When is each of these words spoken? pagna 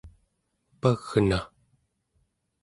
pagna 0.81 1.39